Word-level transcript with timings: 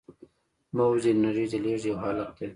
موج 0.75 1.03
د 1.03 1.07
انرژۍ 1.13 1.45
د 1.51 1.55
لیږد 1.63 1.83
یو 1.89 1.97
حالت 2.03 2.29
دی. 2.37 2.47